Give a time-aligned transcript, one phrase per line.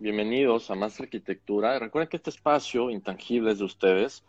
[0.00, 1.78] Bienvenidos a Más Arquitectura.
[1.78, 4.24] Recuerden que este espacio intangible es de ustedes.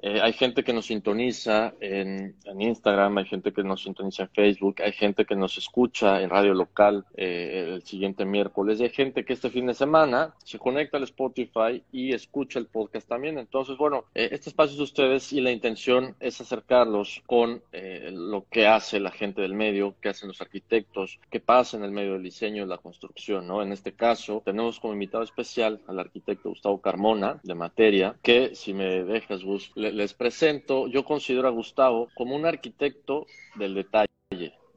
[0.00, 4.82] Eh, hay gente que nos sintoniza en, Instagram, hay gente que nos sintoniza en Facebook,
[4.82, 9.24] hay gente que nos escucha en radio local eh, el siguiente miércoles, y hay gente
[9.24, 13.38] que este fin de semana se conecta al Spotify y escucha el podcast también.
[13.38, 18.46] Entonces, bueno, eh, este espacio es de ustedes y la intención es acercarlos con lo
[18.50, 22.14] que hace la gente del medio, que hacen los arquitectos, que pasa en el medio
[22.14, 23.62] del diseño y la construcción, ¿no?
[23.62, 28.74] En este caso, tenemos como invitado especial al arquitecto Gustavo Carmona, de Materia, que si
[28.74, 34.08] me dejas, Gus, les presento, yo considero a Gustavo como un arquitecto del detalle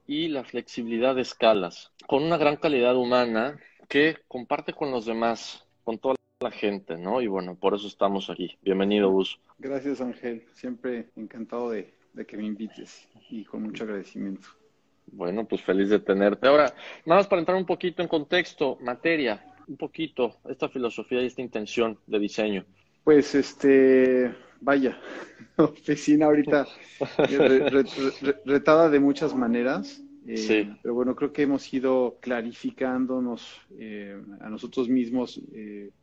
[0.08, 5.66] y la flexibilidad de escalas, con una gran calidad humana que comparte con los demás,
[5.84, 7.22] con toda la gente, ¿no?
[7.22, 8.58] Y bueno, por eso estamos aquí.
[8.62, 9.40] Bienvenido, Gus.
[9.60, 10.44] Gracias, Ángel.
[10.54, 11.94] Siempre encantado de,
[12.28, 14.48] que me invites y con mucho agradecimiento.
[15.08, 16.48] Bueno, pues feliz de tenerte.
[16.48, 16.74] Ahora,
[17.06, 21.42] nada más para entrar un poquito en contexto, materia, un poquito, esta filosofía y esta
[21.42, 22.66] intención de diseño.
[23.04, 25.00] Pues este, vaya,
[25.58, 26.68] oficina ahorita
[27.18, 27.84] eh,
[28.46, 30.04] retada de muchas maneras.
[30.28, 30.70] Eh, sí.
[30.84, 35.42] Pero bueno, creo que hemos ido clarificándonos eh, a nosotros mismos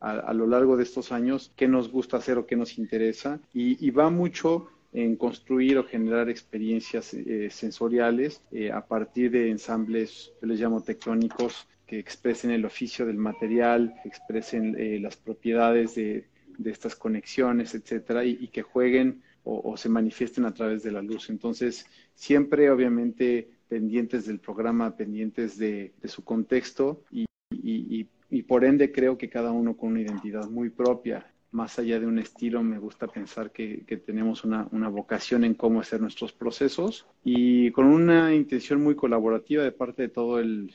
[0.01, 3.39] a, lo largo de estos años qué nos gusta hacer o qué nos interesa.
[3.53, 7.15] Y, va mucho en construir o generar experiencias
[7.49, 8.41] sensoriales
[8.73, 15.01] a partir de ensambles, yo les llamo tectónicos, que expresen el oficio del material, expresen
[15.01, 16.25] las propiedades de,
[16.59, 21.29] de estas conexiones, etcétera, y, que jueguen o, se manifiesten a través de la luz.
[21.29, 29.17] Entonces, siempre, obviamente, pendientes del programa, pendientes de, su contexto y, y, por ende creo
[29.17, 31.25] que cada uno con una identidad muy propia.
[31.51, 35.99] Más allá de un estilo, me gusta pensar que, tenemos una, vocación en cómo hacer
[35.99, 40.71] nuestros procesos y con una intención muy colaborativa de parte de todo el,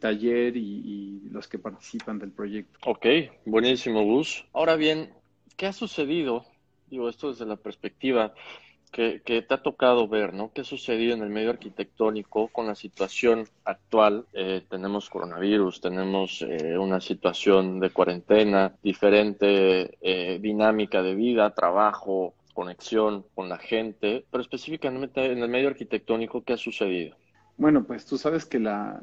[0.00, 2.78] taller y, y, los que participan del proyecto.
[2.86, 3.06] Ok,
[3.44, 4.46] buenísimo, Gus.
[4.54, 5.10] Ahora bien,
[5.56, 6.46] ¿qué ha sucedido?
[6.88, 8.32] Digo, esto desde la perspectiva
[8.90, 10.52] que, te ha tocado ver, ¿no?
[10.52, 14.26] ¿Qué ha sucedido en el medio arquitectónico con la situación actual?
[14.32, 22.34] Eh, tenemos coronavirus, tenemos eh, una situación de cuarentena, diferente eh, dinámica de vida, trabajo,
[22.54, 27.16] conexión con la gente, pero específicamente en el medio arquitectónico, ¿qué ha sucedido?
[27.58, 29.02] Bueno, pues tú sabes que la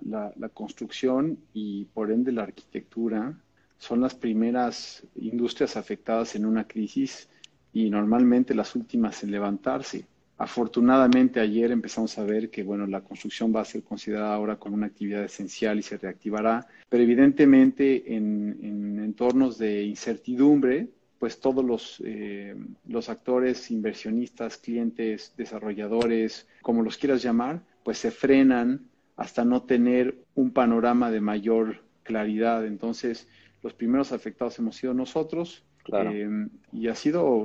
[0.53, 3.35] construcción y por ende la arquitectura
[3.77, 7.29] son las primeras industrias afectadas en una crisis
[7.73, 10.05] y normalmente las últimas en levantarse.
[10.37, 14.75] Afortunadamente ayer empezamos a ver que bueno, la construcción va a ser considerada ahora como
[14.75, 20.87] una actividad esencial y se reactivará, pero evidentemente en, entornos de incertidumbre,
[21.19, 22.55] pues todos los, eh,
[22.87, 30.17] los actores, inversionistas, clientes, desarrolladores, como los quieras llamar, pues se frenan hasta no tener
[30.35, 32.65] un panorama de mayor claridad.
[32.65, 33.27] Entonces,
[33.61, 35.63] los primeros afectados hemos sido nosotros
[35.93, 37.43] eh, y ha sido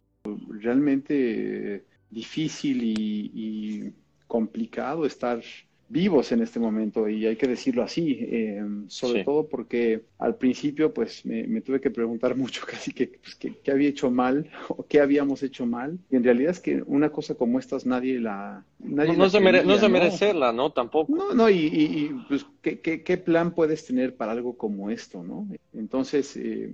[0.63, 3.95] realmente difícil y,
[4.27, 5.41] complicado estar
[5.89, 10.93] vivos en este momento y hay que decirlo así, eh, sobre todo porque al principio
[10.93, 15.01] pues me, tuve que preguntar mucho casi que pues, qué había hecho mal o qué
[15.01, 18.65] habíamos hecho mal y en realidad es que una cosa como estas nadie la...
[18.79, 20.71] Nadie no, se no, es de merecerla, ¿no?
[20.71, 21.13] Tampoco.
[21.15, 25.49] No, no, y, pues ¿qué, ¿qué, plan puedes tener para algo como esto, ¿no?
[25.75, 26.73] Entonces, eh,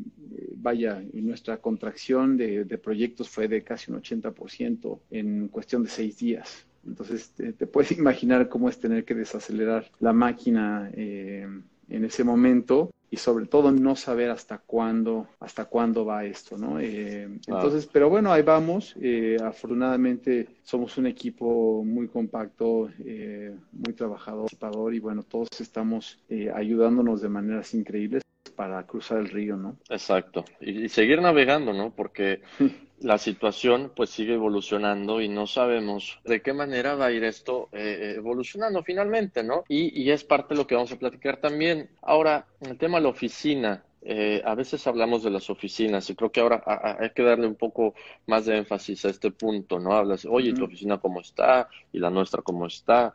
[0.56, 6.18] vaya, nuestra contracción de, de proyectos fue de casi un 80% en cuestión de seis
[6.18, 6.66] días.
[6.86, 11.46] Entonces, te, puedes imaginar cómo es tener que desacelerar la máquina eh,
[11.88, 16.80] en ese momento y sobre todo no saber hasta cuándo, hasta cuándo va esto, ¿no?
[16.80, 18.96] Eh, entonces, pero bueno, ahí vamos.
[19.00, 26.18] Eh, afortunadamente somos un equipo muy compacto, muy trabajador y bueno, todos estamos
[26.54, 29.76] ayudándonos de maneras increíbles para cruzar el río, ¿no?
[29.88, 30.44] Exacto.
[30.60, 31.90] Y, seguir navegando, ¿no?
[31.94, 32.40] Porque
[33.04, 37.68] la situación pues sigue evolucionando y no sabemos de qué manera va a ir esto
[37.72, 39.64] eh, evolucionando finalmente, ¿no?
[39.68, 41.90] Y, y, es parte de lo que vamos a platicar también.
[42.00, 43.84] Ahora, el tema de la oficina.
[44.06, 46.62] Eh, a veces hablamos de las oficinas y creo que ahora
[47.00, 47.94] hay que darle un poco
[48.26, 49.94] más de énfasis a este punto, ¿no?
[49.94, 51.70] Hablas, oye, ¿tu oficina cómo está?
[51.90, 53.14] ¿Y la nuestra cómo está?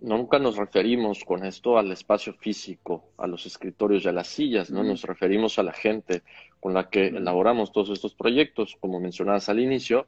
[0.00, 4.70] nunca nos referimos con esto al espacio físico, a los escritorios y a las sillas,
[4.70, 4.82] ¿no?
[4.82, 6.22] Nos referimos a la gente
[6.60, 10.06] con la que elaboramos todos estos proyectos, como mencionabas al inicio.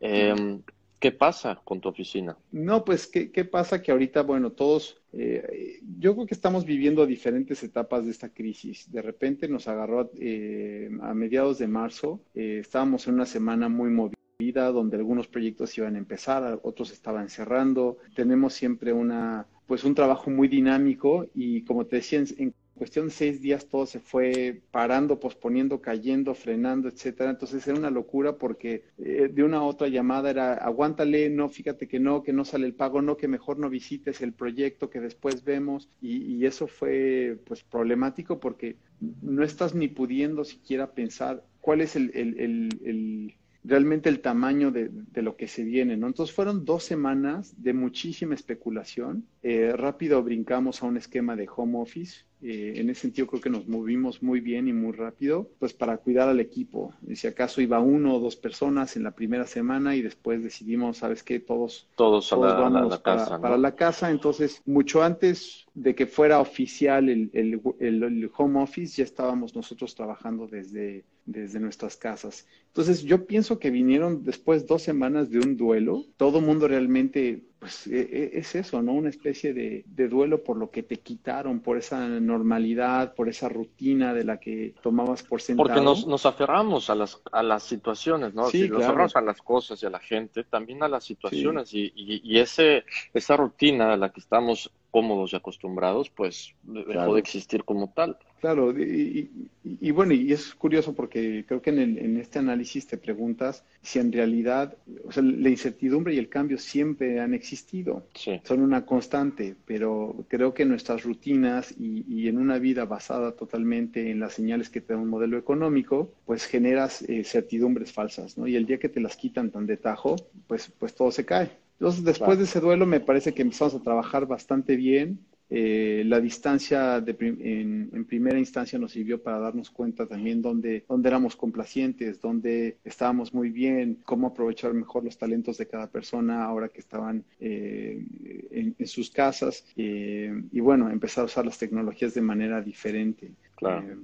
[0.00, 0.62] Em,
[0.98, 2.36] ¿Qué pasa con tu oficina?
[2.52, 3.82] No, pues, ¿qué, pasa?
[3.82, 8.90] Que ahorita, bueno, todos, eh, yo creo que estamos viviendo diferentes etapas de esta crisis.
[8.90, 13.90] De repente nos agarró eh, a mediados de marzo, eh, estábamos en una semana muy
[13.90, 17.98] movida vida, donde algunos proyectos iban a empezar, otros estaban cerrando.
[18.14, 23.12] Tenemos siempre una, pues un trabajo muy dinámico y como te decía, en, cuestión de
[23.12, 27.30] seis días todo se fue parando, posponiendo, cayendo, frenando, etcétera.
[27.30, 31.88] Entonces era una locura porque eh, de una a otra llamada era aguántale, no, fíjate
[31.88, 35.00] que no, que no sale el pago, no, que mejor no visites el proyecto que
[35.00, 35.88] después vemos.
[36.00, 38.76] Y, eso fue pues problemático porque
[39.20, 43.34] no estás ni pudiendo siquiera pensar cuál es el
[43.66, 44.90] realmente el tamaño de,
[45.22, 46.06] lo que se viene, ¿no?
[46.06, 49.26] Entonces fueron dos semanas de muchísima especulación.
[49.42, 52.24] Eh, rápido brincamos a un esquema de home office.
[52.42, 55.96] Eh, en ese sentido creo que nos movimos muy bien y muy rápido, pues para
[55.96, 56.94] cuidar al equipo.
[57.14, 61.22] si acaso iba uno o dos personas en la primera semana y después decidimos, ¿sabes
[61.22, 61.40] qué?
[61.40, 63.40] Todos, todos, a la, para, casa.
[63.40, 64.10] Para la casa.
[64.10, 69.94] Entonces, mucho antes de que fuera oficial el, el, el, home office, ya estábamos nosotros
[69.94, 72.46] trabajando desde, desde nuestras casas.
[72.76, 76.04] Entonces, yo pienso que vinieron después dos semanas de un duelo.
[76.18, 78.92] Todo mundo realmente pues e, e, es eso, ¿no?
[78.92, 84.12] Una especie de, duelo por lo que te quitaron, por esa normalidad, por esa rutina
[84.12, 85.68] de la que tomabas por sentado.
[85.68, 88.50] Porque nos, aferramos a las, a las situaciones, ¿no?
[88.50, 91.90] Sí, nos aferramos a las cosas y a la gente, también a las situaciones y,
[91.96, 92.84] y, ese,
[93.14, 98.18] esa rutina a la que estamos cómodos y acostumbrados, pues dejó de existir como tal.
[98.40, 103.98] Claro, y, bueno, y es curioso porque creo que en, este análisis te preguntas si
[103.98, 104.76] en realidad,
[105.06, 108.06] o sea, la incertidumbre y el cambio siempre han existido,
[108.44, 114.18] son una constante, pero creo que nuestras rutinas y, en una vida basada totalmente en
[114.18, 118.48] las señales que te da un modelo económico, pues generas eh, certidumbres falsas, ¿no?
[118.48, 120.16] Y el día que te las quitan tan de tajo,
[120.48, 121.50] pues, pues todo se cae.
[121.78, 125.20] Entonces, después de ese duelo, me parece que empezamos a trabajar bastante bien.
[125.48, 131.08] Eh, la distancia de en, primera instancia nos sirvió para darnos cuenta también dónde, dónde
[131.08, 136.68] éramos complacientes, dónde estábamos muy bien, cómo aprovechar mejor los talentos de cada persona ahora
[136.68, 138.04] que estaban eh,
[138.50, 143.32] en, sus casas eh, y bueno, empezar a usar las tecnologías de manera diferente.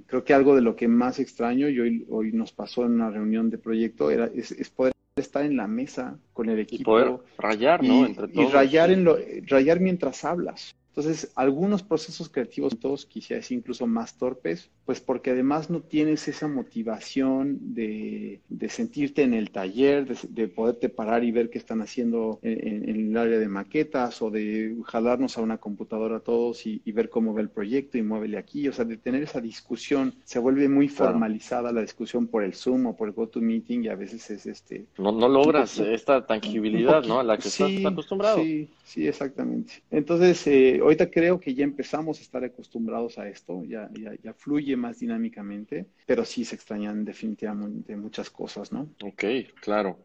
[0.07, 3.09] creo que algo de lo que más extraño y hoy, hoy nos pasó en una
[3.09, 6.81] reunión de proyecto era, es poder estar en la mesa con el equipo.
[6.81, 8.05] Y poder rayar, ¿no?
[8.05, 8.49] Entre todos.
[8.49, 9.17] Y rayar, en lo,
[9.47, 10.72] rayar mientras hablas.
[10.95, 16.47] Entonces, algunos procesos creativos, todos decir incluso más torpes, pues porque además no tienes esa
[16.47, 22.87] motivación de, sentirte en el taller, de, poderte parar y ver qué están haciendo en,
[22.87, 27.41] el área de maquetas o de jalarnos a una computadora todos y, ver cómo va
[27.41, 28.67] el proyecto y muévele aquí.
[28.67, 32.85] O sea, de tener esa discusión, se vuelve muy formalizada la discusión por el Zoom
[32.85, 34.85] o por el GoToMeeting y a veces es este...
[34.99, 37.19] No, no logras esta tangibilidad, ¿no?
[37.19, 38.43] A la que estás acostumbrado.
[38.43, 39.81] Sí, sí, exactamente.
[39.89, 43.89] Entonces, eh, ahorita creo que ya empezamos a estar acostumbrados a esto, ya,
[44.21, 48.89] ya, fluye más dinámicamente, pero sí se extrañan definitivamente muchas cosas, ¿no?
[49.03, 49.23] Ok,
[49.61, 49.99] claro.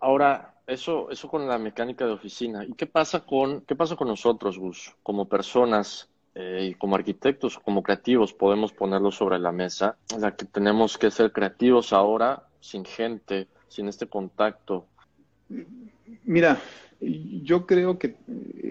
[0.00, 2.64] Ahora, eso, eso con la mecánica de oficina.
[2.64, 6.08] ¿Y qué pasa con, qué pasa con nosotros, Gus, como personas?
[6.36, 11.30] Eh, como arquitectos, como creativos, podemos ponerlo sobre la mesa, la que tenemos que ser
[11.30, 14.88] creativos ahora, sin gente, sin este contacto.
[16.24, 16.60] Mira,
[17.00, 18.16] yo creo que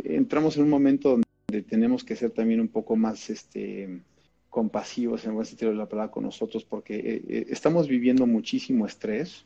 [0.03, 1.27] entramos en un momento donde
[1.61, 4.01] tenemos que ser también un poco más este,
[4.49, 8.27] compasivos en el buen sentido de la palabra con nosotros porque eh, eh, estamos viviendo
[8.27, 9.45] muchísimo estrés.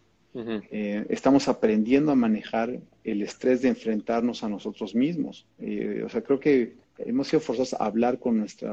[0.69, 5.47] Eh, estamos aprendiendo a manejar el estrés de enfrentarnos a nosotros mismos.
[6.05, 8.71] o sea, creo que hemos sido forzados a hablar con nuestra,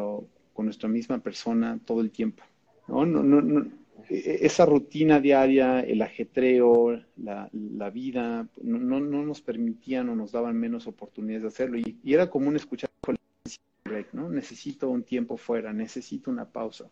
[0.52, 2.42] con nuestra misma persona todo el tiempo.
[2.86, 3.06] ¿no?
[3.06, 3.66] No, no,
[4.08, 10.58] esa rutina diaria, el ajetreo, la, la vida, no, no, nos permitían o nos daban
[10.58, 11.78] menos oportunidades de hacerlo.
[11.78, 12.90] Y, era común escuchar
[14.12, 14.30] ¿no?
[14.30, 16.86] Necesito un tiempo fuera, necesito una pausa.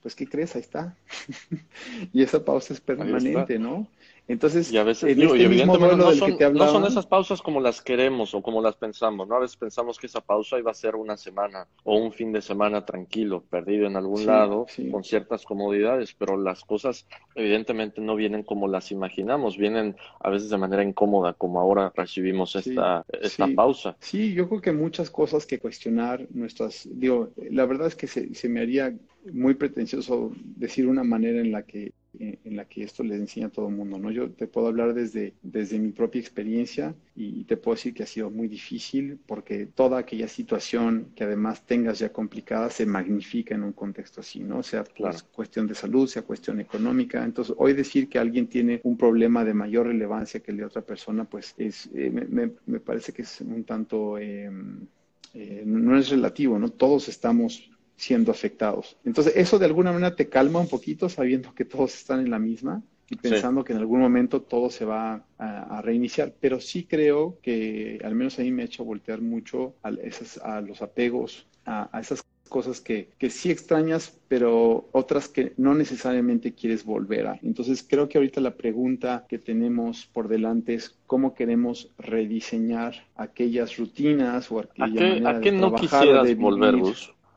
[0.00, 0.54] pues ¿qué crees?
[0.54, 0.96] Ahí está.
[2.12, 3.88] y esa pausa es permanente, ¿no?
[4.28, 8.34] Entonces, y a veces, este evidentemente no son, no son, esas pausas como las queremos
[8.34, 9.36] o como las pensamos, ¿no?
[9.36, 12.42] A veces pensamos que esa pausa iba a ser una semana o un fin de
[12.42, 18.42] semana tranquilo, perdido en algún lado, con ciertas comodidades, pero las cosas evidentemente no vienen
[18.42, 23.96] como las imaginamos, vienen a veces de manera incómoda, como ahora recibimos esta, esta pausa.
[24.00, 28.34] Sí, yo creo que muchas cosas que cuestionar nuestras, digo, la verdad es que se,
[28.34, 28.94] se me haría
[29.32, 33.50] muy pretencioso decir una manera en la que en la que esto le enseña a
[33.50, 34.10] todo el mundo, ¿no?
[34.10, 38.06] Yo te puedo hablar desde, desde mi propia experiencia y te puedo decir que ha
[38.06, 43.62] sido muy difícil porque toda aquella situación que además tengas ya complicada se magnifica en
[43.62, 44.62] un contexto así, ¿no?
[44.62, 47.24] Sea pues, cuestión de salud, sea cuestión económica.
[47.24, 50.82] Entonces, hoy decir que alguien tiene un problema de mayor relevancia que el de otra
[50.82, 54.18] persona, pues es, eh, me, me, parece que es un tanto...
[54.18, 54.86] Em,
[55.34, 56.70] eh, no es relativo, ¿no?
[56.70, 58.96] Todos estamos siendo afectados.
[59.04, 62.38] Entonces, eso de alguna manera te calma un poquito sabiendo que todos están en la
[62.38, 66.32] misma y pensando que en algún momento todo se va a, reiniciar.
[66.40, 70.38] Pero sí creo que al menos a mí me ha hecho voltear mucho a, esas,
[70.38, 76.54] a los apegos, a, esas cosas que, que, sí extrañas, pero otras que no necesariamente
[76.54, 77.38] quieres volver a.
[77.42, 83.76] Entonces creo que ahorita la pregunta que tenemos por delante es cómo queremos rediseñar aquellas
[83.76, 86.76] rutinas o aquella ¿A qué, no quisieras volver,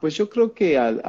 [0.02, 1.00] pues yo creo que al,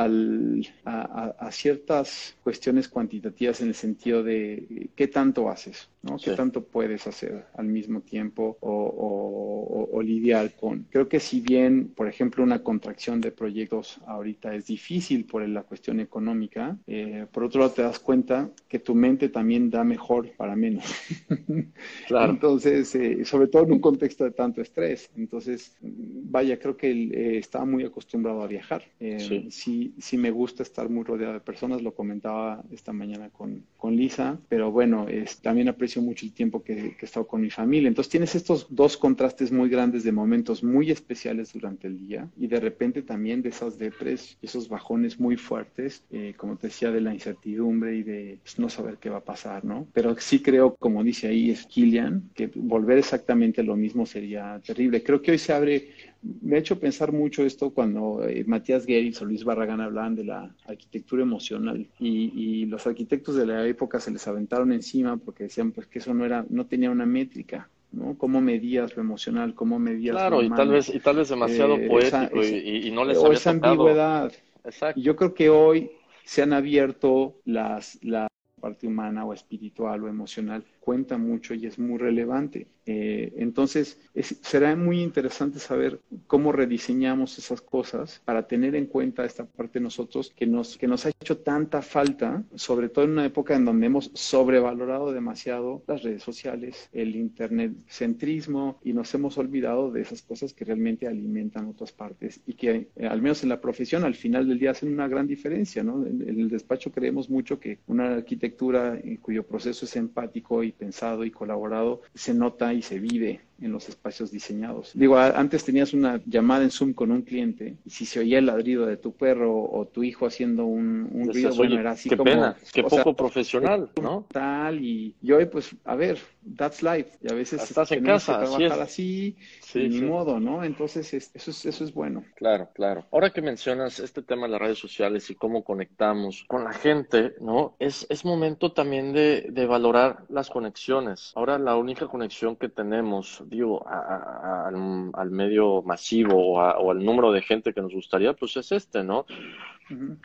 [0.85, 6.19] a, ciertas cuestiones cuantitativas en el sentido de qué tanto haces, ¿no?
[6.19, 10.87] ¿Qué tanto puedes hacer al mismo tiempo o, lidiar con?
[10.91, 15.63] Creo que si bien, por ejemplo, una contracción de proyectos ahorita es difícil por la
[15.63, 20.33] cuestión económica, eh, por otro lado te das cuenta que tu mente también da mejor
[20.37, 20.85] para menos.
[22.07, 22.33] Claro.
[22.33, 25.11] Entonces, eh, sobre todo en un contexto de tanto estrés.
[25.17, 29.95] Entonces, vaya, creo que eh, estaba muy acostumbrado a viajar eh, sí.
[29.99, 30.17] sí.
[30.17, 34.71] me gusta estar muy rodeado de personas, lo comentaba esta mañana con, con Lisa, pero
[34.71, 37.89] bueno, es, también aprecio mucho el tiempo que, he estado con mi familia.
[37.89, 42.47] Entonces tienes estos dos contrastes muy grandes de momentos muy especiales durante el día y
[42.47, 47.01] de repente también de esas depres, esos bajones muy fuertes, eh, como te decía, de
[47.01, 49.87] la incertidumbre y de pues, no saber qué va a pasar, ¿no?
[49.93, 54.61] Pero sí creo, como dice ahí es Kilian, que volver exactamente a lo mismo sería
[54.65, 55.03] terrible.
[55.03, 55.91] Creo que hoy se abre
[56.23, 60.25] me ha hecho pensar mucho esto cuando eh, Matías Geritz o Luis Barragán hablaban de
[60.25, 65.73] la arquitectura emocional y, los arquitectos de la época se les aventaron encima porque decían
[65.73, 67.69] pues que eso no era, no tenía una métrica.
[67.91, 68.17] ¿no?
[68.17, 69.55] ¿Cómo medías lo emocional?
[69.55, 73.05] ¿Cómo medías claro, lo y tal vez y tal vez demasiado eh, poético y, no
[73.05, 74.33] les o esa ambigüedad.
[74.64, 74.99] Exacto.
[74.99, 75.91] Y yo creo que hoy
[76.25, 78.29] se han abierto las, la
[78.61, 82.67] parte humana o espiritual o emocional cuenta mucho y es muy relevante.
[82.85, 84.01] Eh, entonces,
[84.41, 89.85] será muy interesante saber cómo rediseñamos esas cosas para tener en cuenta esta parte de
[89.85, 93.65] nosotros que nos, que nos ha hecho tanta falta, sobre todo en una época en
[93.65, 100.01] donde hemos sobrevalorado demasiado las redes sociales, el internet centrismo y nos hemos olvidado de
[100.03, 104.03] esas cosas que realmente alimentan otras partes y que eh, al menos en la profesión
[104.03, 105.85] al final del día hacen una gran diferencia.
[105.85, 106.05] ¿no?
[106.05, 111.25] En, el despacho creemos mucho que una arquitectura en cuyo proceso es empático y pensado
[111.25, 114.90] y colaborado, se nota y se vive en los espacios diseñados.
[114.94, 118.47] Digo, antes tenías una llamada en Zoom con un cliente y si se oía el
[118.47, 122.30] ladrido de tu perro o tu hijo haciendo un, ruido, bueno, era así qué como...
[122.30, 124.26] Pena, qué poco profesional, ¿no?
[124.32, 126.18] Tal, y, y, hoy pues, a ver,
[126.56, 130.64] that's life, y a veces Estás en casa, que trabajar así, sí, ni modo, ¿no?
[130.64, 132.25] Entonces, eso, es, eso es bueno.
[132.35, 133.06] Claro, claro.
[133.12, 137.35] Ahora que mencionas este tema de las redes sociales y cómo conectamos con la gente,
[137.40, 137.76] ¿no?
[137.78, 141.32] Es, es momento también de, de valorar las conexiones.
[141.35, 147.73] Ahora la única conexión que tenemos digo, al, medio masivo o, al número de gente
[147.73, 149.27] que nos gustaría, pues es este, ¿no?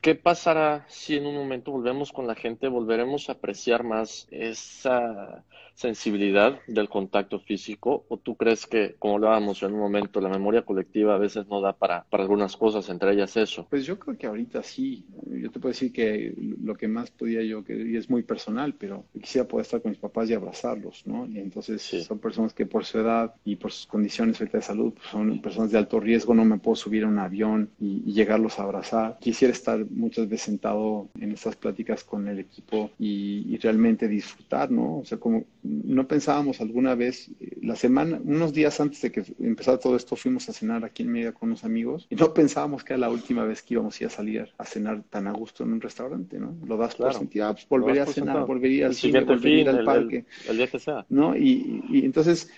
[0.02, 5.44] ¿Qué pasará si en un momento volvemos con la gente, volveremos a apreciar más esa
[5.74, 8.06] sensibilidad del contacto físico?
[8.10, 11.62] ¿O tú crees que, como hablábamos en un momento, la memoria colectiva a veces no
[11.62, 13.68] da para, para algunas cosas, entre ellas eso?
[13.70, 15.06] Pues yo creo que ahorita sí.
[15.28, 18.74] Yo te puedo decir que lo que más podía yo, que y es muy personal,
[18.74, 21.28] pero quisiera poder estar con mis papás y abrazarlos, ¿no?
[21.28, 25.08] Y entonces son personas que por su edad y por sus condiciones de salud pues
[25.08, 28.60] son personas de alto riesgo, no me puedo subir a un avión y, y llegarlos
[28.60, 29.18] a abrazar.
[29.20, 34.72] Quisiera estar muchas veces sentado en estas pláticas con el equipo y, y realmente disfrutar,
[34.72, 35.00] ¿no?
[35.00, 39.24] O sea, como no pensábamos alguna vez, eh, la semana, unos días antes de que
[39.40, 42.84] empezara todo esto, fuimos a cenar aquí en Mérida con unos amigos y no pensábamos
[42.84, 45.32] que era la última vez que íbamos a, ir a salir a cenar tan a
[45.32, 46.56] gusto en un restaurante, ¿no?
[46.66, 50.26] Lo das por sentido, ah, pues volvería a cenar, volvería al cine, volvería al parque.
[50.48, 51.06] El, día que sea.
[51.10, 51.36] ¿No?
[51.36, 52.50] Y, y entonces,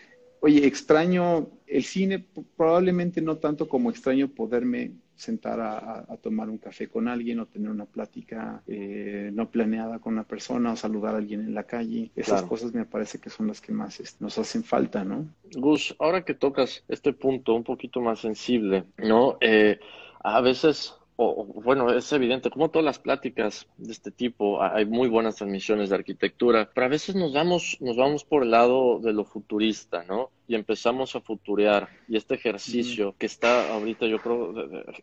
[0.42, 2.26] oye, extraño el cine,
[2.58, 7.70] probablemente no tanto como extraño poderme sentar a, tomar un café con alguien o tener
[7.70, 12.12] una plática eh, no planeada con una persona o saludar a alguien en la calle.
[12.16, 15.28] Esas cosas me parece que son las que más este, nos hacen falta, ¿no?
[15.54, 19.38] Gus, ahora que tocas este punto un poquito más sensible, ¿no?
[19.42, 19.80] Eh,
[20.22, 25.36] a veces bueno, es evidente, como todas las pláticas de este tipo, hay muy buenas
[25.36, 29.26] transmisiones de arquitectura, pero a veces nos vamos, nos vamos por el lado de lo
[29.26, 30.30] futurista, ¿no?
[30.50, 34.54] Y empezamos a futurear y este ejercicio que está ahorita yo creo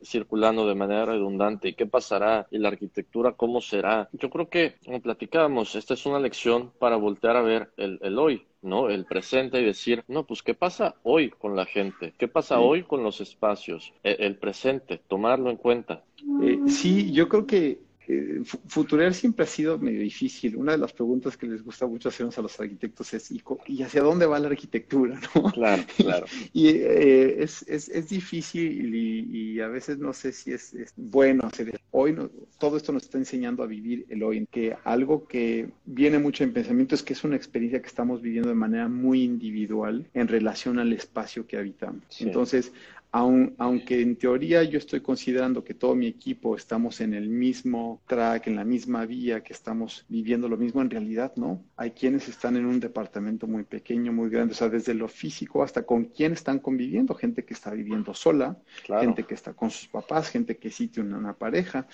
[0.04, 4.74] circulando de manera redundante y qué pasará y la arquitectura cómo será yo creo que
[4.84, 8.90] como platicábamos esta es una lección para voltear a ver el, hoy ¿no?
[8.90, 12.14] El presente y decir, no, pues, ¿qué pasa hoy con la gente?
[12.18, 13.92] ¿Qué pasa hoy con los espacios?
[14.02, 16.02] E, el, presente, tomarlo en cuenta.
[16.42, 20.56] Eh, sí, yo creo que eh, futurear siempre ha sido medio difícil.
[20.56, 24.02] Una de las preguntas que les gusta mucho hacernos a los arquitectos es, ¿y, hacia
[24.02, 25.20] dónde va la arquitectura?
[25.52, 26.26] Claro, claro.
[26.52, 31.80] y eh, es, es, es, difícil y, a veces no sé si es, bueno hacer
[31.90, 35.70] Hoy no, todo esto nos está enseñando a vivir el hoy, en que algo que
[35.86, 39.22] viene mucho en pensamiento es que es una experiencia que estamos viviendo de manera muy
[39.22, 42.02] individual en relación al espacio que habitamos.
[42.20, 42.72] Entonces,
[43.16, 48.48] aunque en teoría yo estoy considerando que todo mi equipo estamos en el mismo track,
[48.48, 51.64] en la misma vía, que estamos viviendo lo mismo, en realidad no.
[51.76, 55.62] Hay quienes están en un departamento muy pequeño, muy grande, o sea, desde lo físico
[55.62, 58.58] hasta con quién están conviviendo, gente que está viviendo sola,
[59.00, 61.86] gente que está con sus papás, gente que sí tiene una pareja.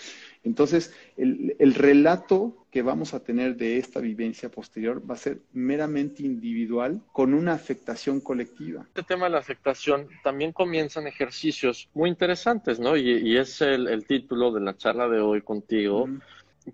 [0.45, 5.43] Entonces, el, el relato que vamos a tener de esta vivencia posterior va a ser
[5.53, 8.87] meramente individual con una afectación colectiva.
[8.89, 12.97] Este tema de la afectación también comienzan ejercicios muy interesantes, ¿no?
[12.97, 16.09] Y, es el, título de la charla de hoy contigo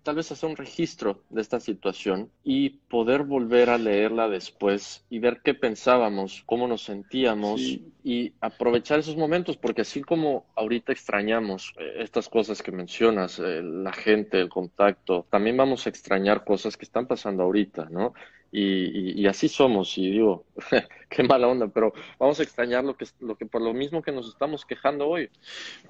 [0.02, 5.18] tal vez hacer un registro de esta situación y poder volver a leerla después y
[5.18, 7.60] ver qué pensábamos, cómo nos sentíamos
[8.04, 13.62] y aprovechar esos momentos, porque así como ahorita extrañamos eh, estas cosas que mencionas, eh,
[13.62, 18.14] la gente, el contacto, también vamos a extrañar cosas que están pasando ahorita, ¿no?
[18.50, 20.44] Y, así somos, y digo,
[21.10, 24.10] qué mala onda, pero vamos a extrañar lo que, lo que por lo mismo que
[24.10, 25.28] nos estamos quejando hoy.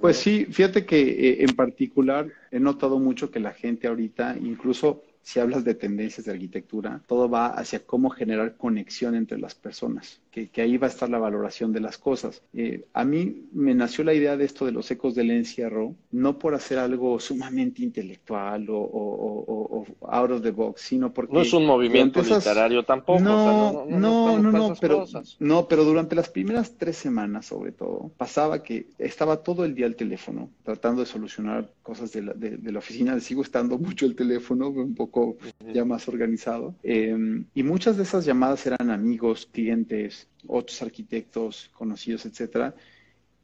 [0.01, 5.03] Pues sí, fíjate que eh, en particular he notado mucho que la gente ahorita, incluso
[5.29, 10.23] si hablas de tendencias de arquitectura, todo va hacia cómo generar conexión entre las personas,
[10.31, 12.41] que, ahí va a estar la valoración de las cosas.
[12.55, 16.39] Eh, a mí me nació la idea de esto de los ecos del encierro, no
[16.39, 21.35] por hacer algo sumamente intelectual o, out of the box, sino porque...
[21.35, 23.21] No es un movimiento literario tampoco.
[23.21, 25.05] No, no, no, no, pero,
[25.41, 29.85] no, pero durante las primeras tres semanas, sobre todo, pasaba que estaba todo el día
[29.85, 34.17] al teléfono, tratando de solucionar cosas de la, de la oficina, sigo estando mucho el
[34.17, 35.18] teléfono, un poco
[35.73, 36.75] ya más organizado.
[36.83, 42.75] Em, y muchas de esas llamadas eran amigos, clientes, otros arquitectos conocidos, etcétera.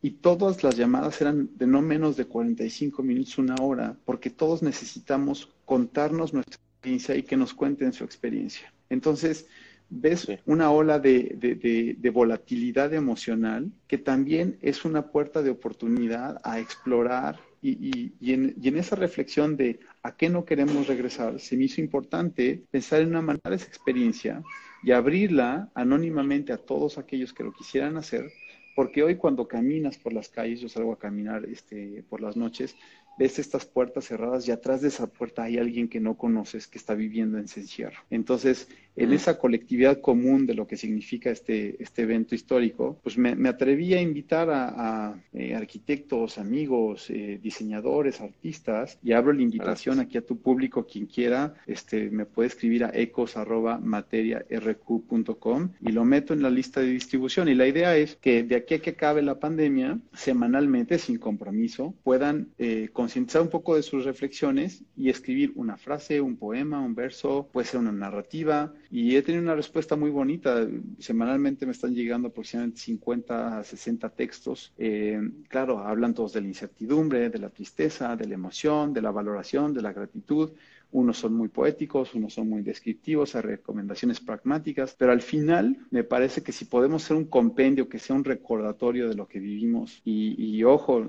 [0.03, 4.63] Y todas las llamadas eran de no menos de 45 minutos, una hora, porque todos
[4.63, 8.73] necesitamos contarnos nuestra experiencia y que nos cuenten su experiencia.
[8.91, 9.47] Entonces,
[9.89, 16.59] ves una ola de, de, volatilidad emocional que también es una puerta de oportunidad a
[16.59, 22.63] explorar y, en, esa reflexión de a qué no queremos regresar, se me hizo importante
[22.71, 24.43] pensar en una manera de esa experiencia
[24.83, 28.31] y abrirla anónimamente a todos aquellos que lo quisieran hacer,
[28.77, 32.77] porque hoy cuando caminas por las calles, yo salgo a caminar este, por las noches,
[33.19, 36.77] ves estas puertas cerradas y atrás de esa puerta hay alguien que no conoces que
[36.77, 38.01] está viviendo en ese encierro.
[38.11, 43.49] Entonces, en esa colectividad común de lo que significa este, este evento histórico, pues me,
[43.49, 50.19] atreví a invitar a, eh, arquitectos, amigos, eh, diseñadores, artistas, y abro la invitación aquí
[50.19, 56.43] a tu público, quien quiera, este, me puede escribir a ecos.materiarq.com y lo meto en
[56.43, 57.49] la lista de distribución.
[57.49, 61.95] Y la idea es que de aquí a que acabe la pandemia, semanalmente, sin compromiso,
[62.03, 66.95] puedan eh, concientizar un poco de sus reflexiones y escribir una frase, un poema, un
[66.95, 70.69] verso, puede ser una narrativa, y he tenido una respuesta muy bonita.
[71.01, 74.73] Semanalmente me están llegando aproximadamente 50 a 60 textos.
[74.79, 79.11] Eh, claro, hablan todos de la incertidumbre, de la tristeza, de la emoción, de la
[79.11, 80.53] valoración, de la gratitud.
[80.93, 86.05] Unos son muy poéticos, unos son muy descriptivos, hay recomendaciones pragmáticas, pero al final me
[86.05, 90.03] parece que si podemos hacer un compendio que sea un recordatorio de lo que vivimos
[90.05, 91.05] y, y ojo,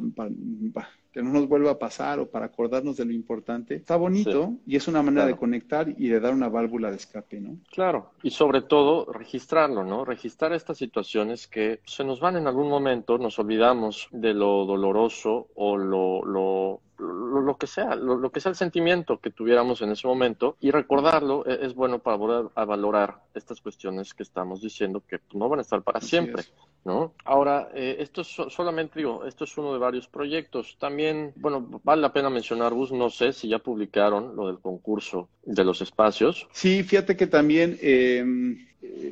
[1.15, 4.75] que no nos vuelva a pasar o para acordarnos de lo importante, está bonito y
[4.75, 7.55] es una manera de conectar y de dar una válvula de escape, ¿no?
[7.71, 10.03] Claro, y sobre todo registrarlo, ¿no?
[10.03, 15.47] Registrar estas situaciones que se nos van en algún momento, nos olvidamos de lo doloroso
[15.55, 20.07] o lo, lo lo, que sea, lo, que sea el sentimiento que tuviéramos en ese
[20.07, 25.03] momento y recordarlo e, es, bueno para volver a valorar estas cuestiones que estamos diciendo
[25.07, 26.43] que no van a estar para siempre,
[26.83, 27.13] ¿no?
[27.25, 30.77] Ahora, eh, esto es solamente, digo, esto es uno de varios proyectos.
[30.79, 35.29] También, bueno, vale la pena mencionar, Bus, no sé si ya publicaron lo del concurso
[35.43, 36.47] de los espacios.
[36.51, 38.23] Sí, fíjate que también eh,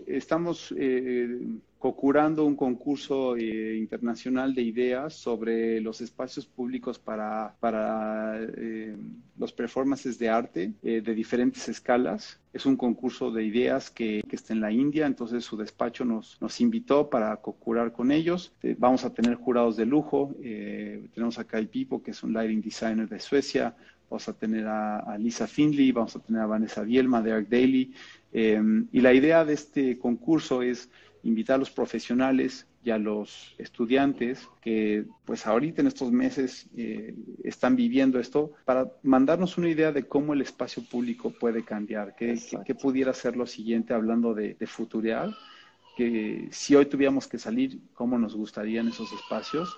[0.07, 1.39] estamos eh,
[1.83, 8.95] procurando un concurso eh, internacional de ideas sobre los espacios públicos para, para eh,
[9.37, 12.39] los performances de arte eh, de diferentes escalas.
[12.53, 16.41] Es un concurso de ideas que, que, está en la India, entonces su despacho nos,
[16.41, 18.53] nos invitó para co-curar con ellos.
[18.77, 20.33] vamos a tener jurados de lujo.
[21.13, 23.75] tenemos a Kai Pipo, que es un lighting designer de Suecia.
[24.09, 27.91] Vamos a tener a, Lisa Findley, vamos a tener a Vanessa Bielma de Arc Daily.
[28.33, 30.89] Y la idea de este concurso es
[31.23, 37.15] invitar a los profesionales y a los estudiantes que pues ahorita en estos meses eh,
[37.43, 42.37] están viviendo esto para mandarnos una idea de cómo el espacio público puede cambiar, qué,
[42.75, 45.29] pudiera ser lo siguiente hablando de, de futurear,
[45.95, 49.77] que si hoy tuviéramos que salir, cómo nos gustarían esos espacios.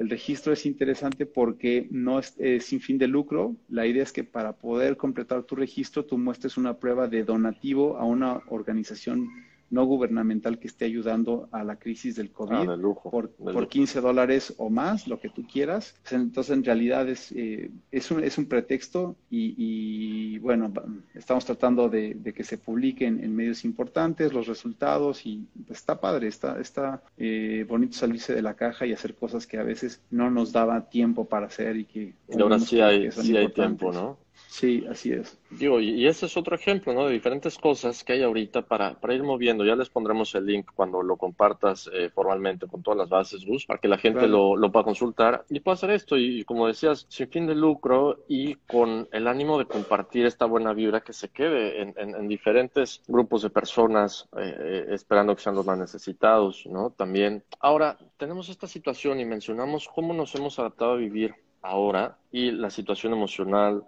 [0.00, 2.34] El registro es interesante porque no es,
[2.64, 3.54] sin fin de lucro.
[3.68, 7.98] La idea es que para poder completar tu registro, tú muestres una prueba de donativo
[7.98, 9.28] a una organización
[9.70, 12.76] no gubernamental que esté ayudando a la crisis del COVID ah,
[13.10, 15.94] por, por 15 dólares o más, lo que tú quieras.
[16.10, 20.72] Entonces, en realidad es, eh, es, un, es un pretexto y, bueno,
[21.14, 26.28] estamos tratando de, que se publiquen en medios importantes los resultados y pues, está padre,
[26.28, 30.30] está, está eh, bonito salirse de la caja y hacer cosas que a veces no
[30.30, 32.14] nos daba tiempo para hacer y que...
[32.28, 34.18] Y ahora sí hay, sí hay tiempo, ¿no?
[34.50, 35.38] Sí, así es.
[35.48, 37.06] Digo, y ese es otro ejemplo, ¿no?
[37.06, 39.64] De diferentes cosas que hay ahorita para, para ir moviendo.
[39.64, 43.64] Ya les pondremos el link cuando lo compartas eh, formalmente con todas las bases, Gus,
[43.64, 46.18] para que la gente lo, lo, pueda consultar y pueda hacer esto.
[46.18, 50.72] Y, como decías, sin fin de lucro y con el ánimo de compartir esta buena
[50.72, 55.54] vibra que se quede en, en, diferentes grupos de personas eh, eh, esperando que sean
[55.54, 56.90] los más necesitados, ¿no?
[56.90, 57.44] También.
[57.60, 62.70] Ahora, tenemos esta situación y mencionamos cómo nos hemos adaptado a vivir ahora y la
[62.70, 63.84] situación emocional,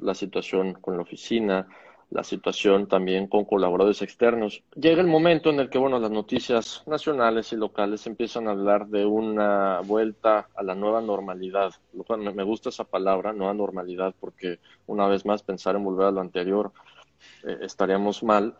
[0.00, 1.66] la situación con la oficina,
[2.10, 4.62] la situación también con colaboradores externos.
[4.74, 8.86] Llega el momento en el que, bueno, las noticias nacionales y locales empiezan a hablar
[8.86, 11.72] de una vuelta a la nueva normalidad.
[12.34, 16.20] Me gusta esa palabra, nueva normalidad, porque una vez más pensar en volver a lo
[16.20, 16.72] anterior
[17.44, 18.56] eh, estaríamos mal.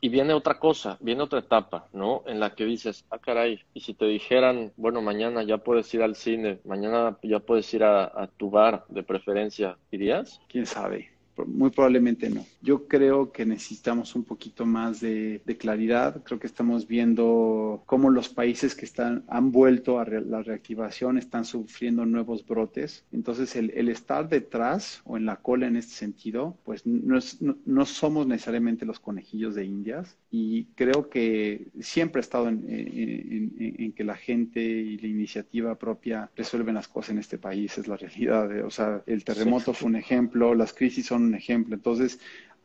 [0.00, 2.22] Y viene otra cosa, viene otra etapa, ¿no?
[2.26, 6.02] En la que dices, ah, caray, y si te dijeran, bueno, mañana ya puedes ir
[6.02, 10.40] al cine, mañana ya puedes ir a, a tu bar de preferencia, ¿irías?
[10.48, 11.13] ¿Quién sabe?
[11.46, 12.46] Muy probablemente no.
[12.62, 16.22] Yo creo que necesitamos un poquito más de, claridad.
[16.24, 21.44] Creo que estamos viendo cómo los países que están, han vuelto a la reactivación están
[21.44, 23.04] sufriendo nuevos brotes.
[23.12, 27.18] Entonces, el, estar detrás o en la cola en este sentido, pues no,
[27.64, 30.16] no, somos necesariamente los conejillos de Indias.
[30.30, 36.30] Y creo que siempre he estado en, en, que la gente y la iniciativa propia
[36.34, 37.78] resuelven las cosas en este país.
[37.78, 38.64] Es la realidad.
[38.64, 41.74] O sea, el terremoto fue un ejemplo, las crisis son un ejemplo.
[41.74, 42.20] Entonces,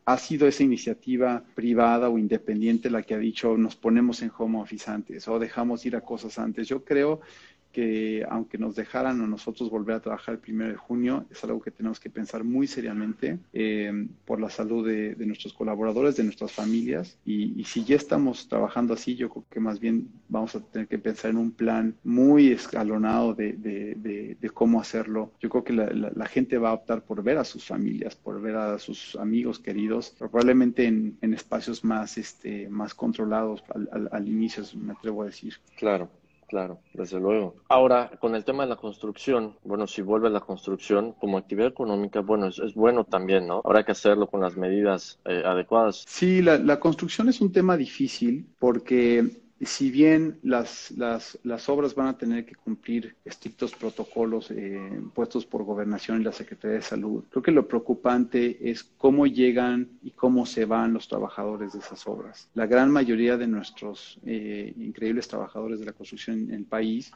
[0.05, 4.59] ha sido esa iniciativa privada o independiente la que ha dicho nos ponemos en home
[4.59, 6.67] office antes o dejamos ir a cosas antes.
[6.67, 7.21] Yo creo
[7.71, 11.61] que aunque nos dejaran a nosotros volver a trabajar el primero de junio, es algo
[11.61, 16.51] que tenemos que pensar muy seriamente eh, por la salud de, nuestros colaboradores, de nuestras
[16.51, 17.17] familias.
[17.25, 20.97] Y, si ya estamos trabajando así, yo creo que más bien vamos a tener que
[20.97, 25.31] pensar en un plan muy escalonado de, de, cómo hacerlo.
[25.39, 28.55] Yo creo que la, gente va a optar por ver a sus familias, por ver
[28.55, 34.93] a sus amigos queridos, probablemente en, espacios más, este, más controlados al, al inicio, me
[34.93, 35.53] atrevo a decir.
[35.77, 36.09] Claro.
[36.49, 37.55] Claro, desde luego.
[37.69, 42.21] Ahora, con el tema de la construcción, bueno, si vuelve la construcción como actividad económica,
[42.21, 43.61] bueno, es, bueno también, ¿no?
[43.63, 46.03] Habrá que hacerlo con las medidas eh, adecuadas.
[46.07, 49.29] Sí, la, la construcción es un tema difícil porque
[49.61, 55.45] si bien las, las, las, obras van a tener que cumplir estrictos protocolos eh, puestos
[55.45, 60.11] por gobernación y la Secretaría de Salud, creo que lo preocupante es cómo llegan y
[60.11, 62.49] cómo se van los trabajadores de esas obras.
[62.53, 67.11] La gran mayoría de nuestros eh, increíbles trabajadores de la construcción en el país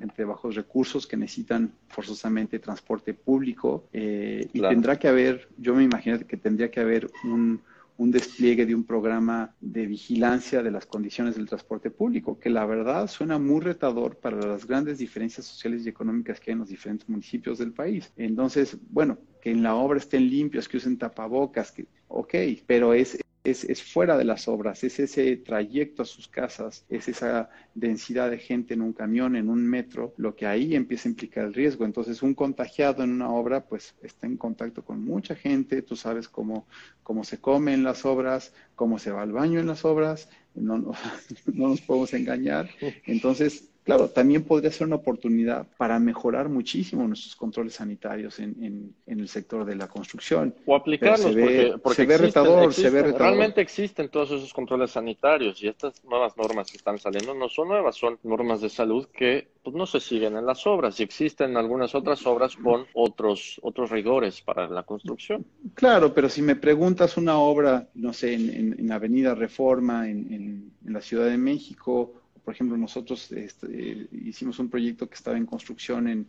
[0.00, 5.84] entre bajos recursos que necesitan forzosamente transporte público eh, y tendrá que haber, yo me
[5.84, 7.60] imagino que tendría que haber un
[7.96, 12.66] un despliegue de un programa de vigilancia de las condiciones del transporte público, que la
[12.66, 16.68] verdad suena muy retador para las grandes diferencias sociales y económicas que hay en los
[16.68, 18.12] diferentes municipios del país.
[18.16, 22.34] Entonces, bueno, que en la obra estén limpios, que usen tapabocas, que, ok,
[22.66, 27.08] pero es es, es, fuera de las obras, es ese trayecto a sus casas, es
[27.08, 31.12] esa densidad de gente en un camión, en un metro, lo que ahí empieza a
[31.12, 31.84] implicar el riesgo.
[31.84, 36.26] Entonces, un contagiado en una obra, pues está en contacto con mucha gente, tú sabes
[36.26, 36.66] cómo,
[37.02, 40.78] cómo se come en las obras, cómo se va al baño en las obras, no,
[40.78, 40.92] no,
[41.52, 42.70] no nos podemos engañar.
[43.04, 49.28] Entonces, Claro, también podría ser una oportunidad para mejorar muchísimo nuestros controles sanitarios en, el
[49.28, 50.54] sector de la construcción.
[50.64, 53.20] O aplicarlos, se ve, porque, se, ve retador, se ve retador.
[53.20, 57.68] Realmente existen todos esos controles sanitarios y estas nuevas normas que están saliendo no son
[57.68, 61.58] nuevas, son normas de salud que pues, no se siguen en las obras y existen
[61.58, 65.44] algunas otras obras con otros, otros rigores para la construcción.
[65.74, 71.02] Claro, pero si me preguntas una obra, no sé, en, en Avenida Reforma, en la
[71.02, 76.26] Ciudad de México, por ejemplo, nosotros este, hicimos un proyecto que estaba en construcción en,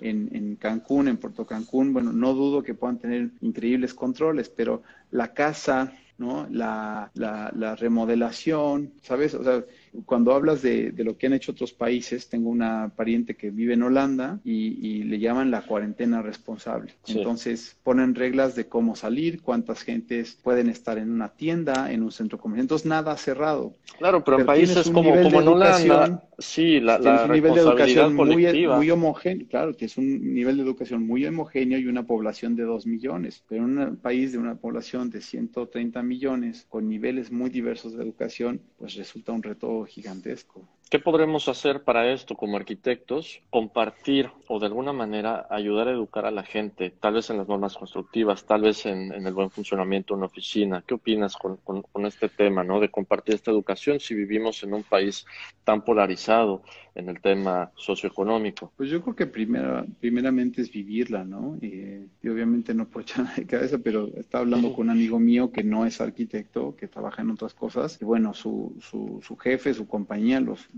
[0.00, 1.92] en, Cancún, en Puerto Cancún.
[1.92, 6.48] Bueno, no dudo que puedan tener increíbles controles, pero la casa, ¿no?
[6.50, 9.34] La, la, la remodelación, ¿sabes?
[9.34, 9.64] O sea,
[10.06, 13.74] cuando hablas de, de, lo que han hecho otros países, tengo una pariente que vive
[13.74, 16.94] en Holanda y, le llaman la cuarentena responsable.
[17.06, 22.12] Entonces ponen reglas de cómo salir, cuántas gentes pueden estar en una tienda, en un
[22.12, 22.64] centro comercial.
[22.64, 23.74] Entonces nada cerrado.
[23.98, 28.14] Claro, pero, en países como, como en Holanda, sí, la, la un nivel de educación
[28.14, 32.56] muy, muy homogéneo, claro, que es un nivel de educación muy homogéneo y una población
[32.56, 33.44] de 2 millones.
[33.48, 38.02] Pero en un país de una población de 130 millones con niveles muy diversos de
[38.02, 40.68] educación, pues resulta un reto gigantesco.
[40.92, 43.40] ¿Qué podremos hacer para esto como arquitectos?
[43.48, 47.48] Compartir o de alguna manera ayudar a educar a la gente, tal vez en las
[47.48, 50.84] normas constructivas, tal vez en, el buen funcionamiento de una oficina.
[50.86, 52.78] ¿Qué opinas con, este tema, ¿no?
[52.78, 55.24] de compartir esta educación si vivimos en un país
[55.64, 56.60] tan polarizado
[56.94, 58.72] en el tema socioeconómico?
[58.76, 61.58] Pues yo creo que primero, primeramente es vivirla, ¿no?
[61.60, 65.64] y obviamente no puedo echar de cabeza, pero estaba hablando con un amigo mío que
[65.64, 69.86] no es arquitecto, que trabaja en otras cosas, y bueno, su, su, su jefe, su
[69.86, 70.68] compañía los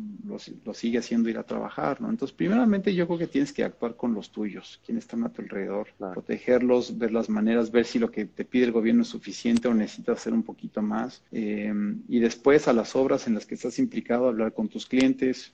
[0.65, 2.11] lo, sigue haciendo ir a trabajar, ¿no?
[2.11, 5.43] Entonces, primeramente yo creo que tienes que actuar con los tuyos, quienes están a tu
[5.43, 9.69] alrededor, protegerlos, ver las maneras, ver si lo que te pide el gobierno es suficiente
[9.69, 11.23] o necesitas hacer un poquito más.
[11.33, 15.53] Em, y después a las obras en las que estás implicado, hablar con tus clientes,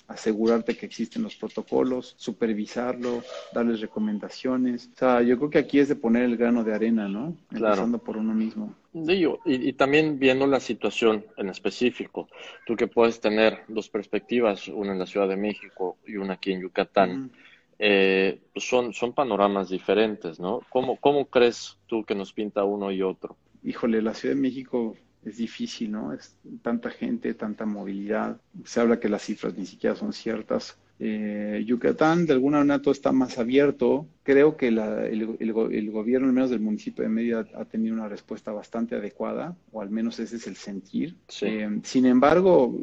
[0.51, 4.91] asegurarte que existen los protocolos, supervisarlo, darles recomendaciones.
[4.95, 7.37] O sea, yo creo que aquí es de poner el grano de arena, ¿no?
[7.51, 8.75] Empezando por uno mismo.
[8.93, 12.29] Digo, y, y, también viendo la situación en específico,
[12.67, 16.53] tú que puedes tener dos perspectivas, una en la Ciudad de México y una aquí
[16.53, 17.31] en Yucatán,
[17.79, 20.61] eh, pues son, son panoramas diferentes, ¿no?
[20.71, 23.37] ¿Cómo, ¿Cómo crees tú que nos pinta uno y otro?
[23.63, 26.13] Híjole, la Ciudad de México es difícil, ¿no?
[26.13, 28.41] Es tanta gente, tanta movilidad.
[28.65, 30.79] Se habla que las cifras ni siquiera son ciertas.
[31.03, 36.51] Eh, Yucatán, de alguna manera, todo está más abierto, creo que el, gobierno, al menos
[36.51, 40.47] del municipio de Mérida, ha tenido una respuesta bastante adecuada, o al menos ese es
[40.47, 41.17] el sentir.
[41.41, 42.79] Eh, sin embargo,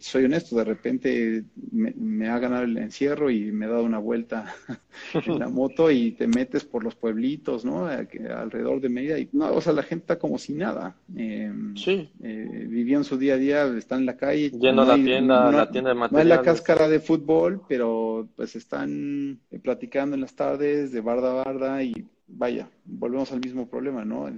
[0.00, 4.54] soy honesto, de repente me, ha ganado el encierro y me he dado una vuelta
[5.14, 7.86] en la moto y te metes por los pueblitos, ¿no?
[7.86, 10.96] alrededor de Mérida y, no, o sea, la gente está como si nada.
[11.16, 12.10] Eh, sí.
[12.22, 14.50] Eh, vivían su día a día, están en la calle.
[14.60, 16.12] A la tienda, la tienda de materiales.
[16.12, 17.27] No hay la cáscara de fútbol,
[17.68, 23.40] pero pues están platicando en las tardes de barda a barda y vaya, volvemos al
[23.40, 24.30] mismo problema, ¿no?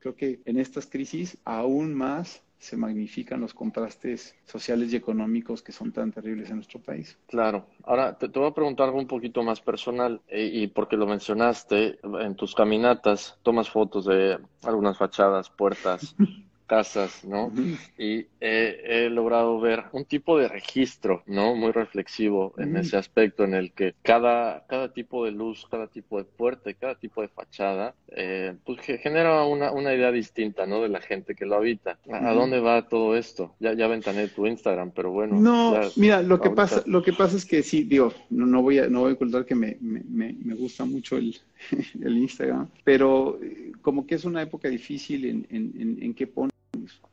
[0.00, 5.72] Creo que en estas crisis aún más se magnifican los contrastes sociales y económicos que
[5.72, 7.18] son tan terribles en nuestro país.
[7.26, 7.66] Claro.
[7.82, 11.98] Ahora, te, voy a preguntar algo un poquito más personal eh, y porque lo mencionaste,
[12.20, 16.14] en tus caminatas tomas fotos de algunas fachadas, puertas,
[16.72, 17.52] casas, ¿no?
[17.98, 21.54] Y he, logrado ver un tipo de registro, ¿no?
[21.54, 26.16] Muy reflexivo en ese aspecto, en el que cada, cada tipo de luz, cada tipo
[26.16, 30.80] de puerta y cada tipo de fachada, eh, pues genera una, una, idea distinta, ¿no?
[30.80, 31.98] De la gente que lo habita.
[32.10, 33.54] ¿A, dónde va todo esto?
[33.60, 35.38] Ya, ya ventané tu Instagram, pero bueno.
[35.38, 38.88] No, mira, lo que pasa, lo que pasa es que sí, digo, no, voy a,
[38.88, 40.02] no voy a ocultar que me, me,
[40.42, 41.36] me gusta mucho el,
[42.02, 46.52] el Instagram, pero eh, como que es una época difícil en, en, en, qué pones,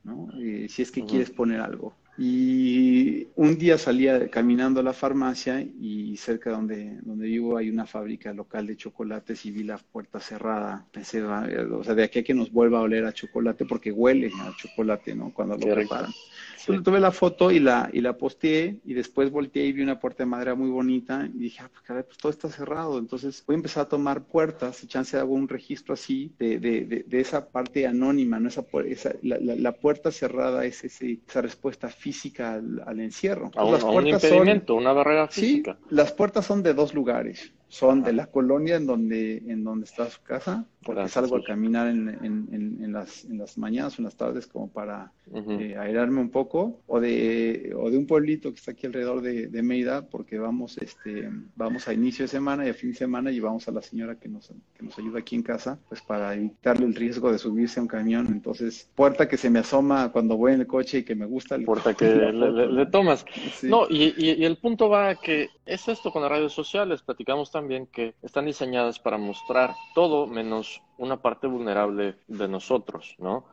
[0.03, 0.29] ¿no?
[0.39, 1.93] Eh, si es que quieres poner algo.
[2.21, 7.85] Y un día salía caminando a la farmacia y cerca donde, donde vivo hay una
[7.85, 10.85] fábrica local de chocolates y vi la puerta cerrada.
[10.91, 13.93] Pensé, ah, o sea, de aquí a que nos vuelva a oler a chocolate porque
[13.93, 15.31] huele a chocolate, ¿no?
[15.33, 16.11] Cuando lo preparan.
[16.59, 20.01] Entonces tuve la foto y la, y la posteé y después volteé y vi una
[20.01, 22.99] puerta de madera muy bonita y dije, ah, pues, caray, pues todo está cerrado.
[22.99, 27.05] Entonces voy a empezar a tomar puertas y chance hago un registro así de, de,
[27.07, 28.49] de, esa parte anónima, ¿no?
[28.49, 32.08] Esa, esa la, la, puerta cerrada es ese, esa respuesta física
[32.85, 33.51] al, encierro.
[33.55, 35.77] A un, impedimento, una barrera física.
[35.79, 39.85] Sí, las puertas son de dos lugares son de la colonia en donde, en donde
[39.85, 44.01] está su casa, porque salgo a caminar en, en, en, las, en las mañanas o
[44.01, 48.49] en las tardes como para eh, aerarme un poco, o de, o de un pueblito
[48.49, 52.65] que está aquí alrededor de, de Meida, porque vamos, este, vamos a inicio de semana
[52.65, 55.19] y a fin de semana y vamos a la señora que nos, que nos ayuda
[55.19, 58.25] aquí en casa, pues para evitarle el riesgo de subirse a un camión.
[58.27, 61.59] Entonces, puerta que se me asoma cuando voy en el coche y que me gusta.
[61.59, 63.25] Puerta que le, tomas.
[63.61, 67.51] No, y, y, el punto va a que es esto con las redes sociales, platicamos
[67.51, 67.58] también
[67.91, 73.45] que están diseñadas para mostrar todo menos una parte vulnerable de nosotros, ¿no?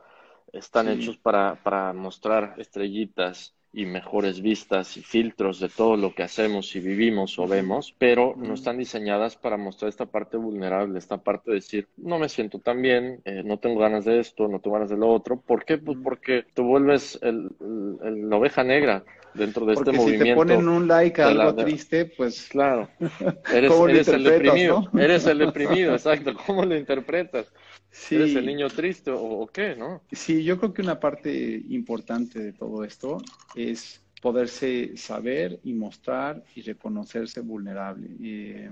[0.53, 6.23] Están hechos para, para mostrar estrellitas, y mejores vistas y filtros de todo lo que
[6.23, 11.17] hacemos y vivimos o vemos, pero no están diseñadas para mostrar esta parte vulnerable, esta
[11.17, 14.59] parte de decir, no me siento tan bien, eh, no tengo ganas de esto, no
[14.61, 15.39] tengo ganas de lo otro.
[15.39, 15.77] ¿Por qué?
[15.77, 19.03] Pues porque te vuelves el, la oveja negra
[19.37, 20.23] dentro de este movimiento.
[20.23, 22.47] Si te ponen un like a algo triste, pues...
[22.49, 22.89] Claro,
[23.53, 27.47] eres, eres el deprimido, eres el deprimido, exacto, ¿cómo lo interpretas?
[27.89, 28.15] Sí.
[28.15, 30.01] ¿Eres el niño triste o, qué, no?
[30.11, 33.17] Sí, yo creo que una parte importante de todo esto
[33.55, 38.07] es poderse saber y mostrar y reconocerse vulnerable.
[38.21, 38.69] Eh,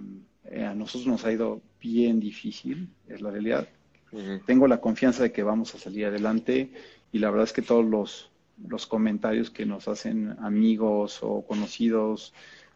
[0.65, 3.67] a nosotros nos ha ido bien difícil, es la realidad.
[4.45, 6.69] Tengo la confianza de que vamos a salir adelante
[7.11, 8.31] y la verdad es que todos los,
[8.67, 12.33] los comentarios que nos hacen amigos o conocidos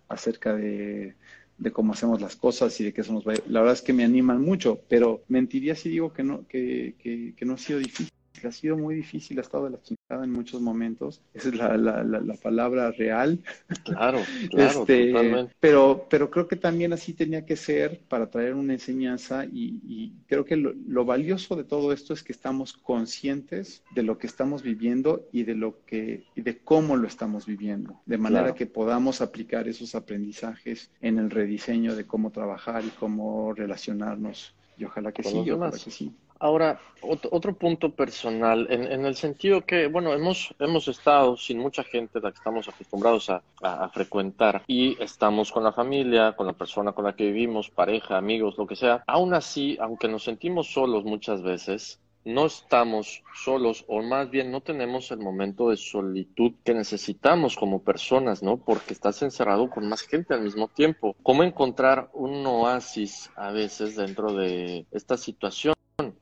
[0.08, 1.16] acerca de,
[1.58, 3.94] de cómo hacemos las cosas y de que eso nos va La verdad es que
[3.94, 7.80] me animan mucho, pero mentiría si digo que no, que, que, que no ha sido
[7.80, 8.10] difícil.
[8.48, 11.22] Ha sido muy difícil, ha estado de la chingada en muchos momentos.
[11.34, 13.40] Esa es la, la, la, palabra real.
[13.84, 14.82] Claro, claro.
[14.82, 15.14] Este,
[15.60, 20.46] pero, pero creo que también así tenía que ser para traer una enseñanza y, creo
[20.46, 25.28] que lo, valioso de todo esto es que estamos conscientes de lo que estamos viviendo
[25.32, 29.68] y de lo que y de cómo lo estamos viviendo, de manera que podamos aplicar
[29.68, 34.54] esos aprendizajes en el rediseño de cómo trabajar y cómo relacionarnos.
[34.78, 36.14] Y ojalá que sí, ojalá que sí.
[36.42, 42.22] Ahora, otro, punto personal, en, el sentido que, bueno, hemos, hemos estado sin mucha gente
[42.22, 43.42] la que estamos acostumbrados a,
[43.90, 48.58] frecuentar y estamos con la familia, con la persona con la que vivimos, pareja, amigos,
[48.58, 49.04] lo que sea.
[49.06, 54.62] Aún así, aunque nos sentimos solos muchas veces, no estamos solos o más bien no
[54.62, 58.58] tenemos el momento de solitud que necesitamos como personas, ¿no?
[58.58, 61.16] Porque estás encerrado con más gente al mismo tiempo.
[61.24, 65.74] ¿Cómo encontrar un oasis a veces dentro de esta situación?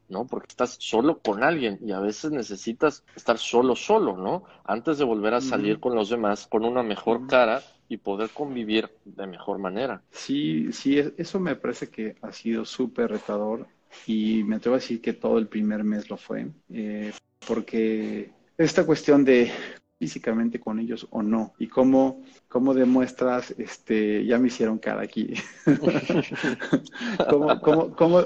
[0.10, 0.26] ¿No?
[0.26, 4.44] Porque estás solo con alguien y a veces necesitas estar solo, solo, ¿no?
[4.66, 8.90] Antes de volver a salir con los demás con una mejor cara y poder convivir
[9.06, 10.02] de mejor manera.
[10.12, 13.68] Sí, sí, eso me parece que ha sido súper retador
[14.06, 17.14] y me atrevo a decir que todo el primer mes lo fue, eh,
[17.48, 19.52] porque esta cuestión de
[19.98, 25.34] físicamente con ellos o no y cómo, cómo demuestras, este, ya me hicieron cara aquí,
[27.30, 28.26] ¿Cómo, cómo, cómo,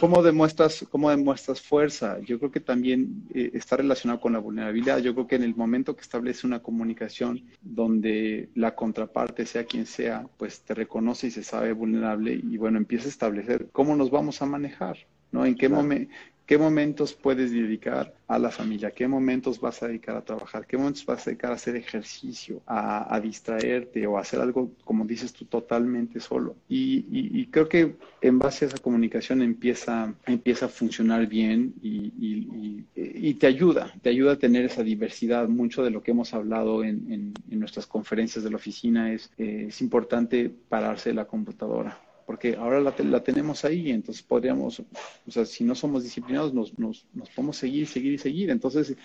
[0.00, 2.18] cómo, demuestras, cómo demuestras fuerza.
[2.20, 4.98] Yo creo que también eh, está relacionado con la vulnerabilidad.
[4.98, 9.86] Yo creo que en el momento que establece una comunicación donde la contraparte, sea quien
[9.86, 14.10] sea, pues te reconoce y se sabe vulnerable y bueno, empieza a establecer cómo nos
[14.10, 14.96] vamos a manejar.
[15.32, 15.44] ¿no?
[15.44, 16.12] ¿En qué, momento
[16.46, 18.90] ¿Qué momentos puedes dedicar a la familia?
[18.90, 20.66] ¿Qué momentos vas a dedicar a trabajar?
[20.66, 25.06] ¿Qué momentos vas a dedicar a hacer ejercicio, a, distraerte o a hacer algo, como
[25.06, 26.56] dices tú, totalmente solo?
[26.68, 33.46] Y, creo que en base a esa comunicación empieza, empieza a funcionar bien y, te
[33.46, 35.48] ayuda, te ayuda a tener esa diversidad.
[35.48, 40.50] Mucho de lo que hemos hablado en, nuestras conferencias de la oficina es, es importante
[40.68, 45.64] pararse de la computadora porque ahora la, la, tenemos ahí, entonces podríamos, o sea, si
[45.64, 48.50] no somos disciplinados, nos, nos, nos podemos seguir, seguir y seguir.
[48.50, 48.96] Entonces,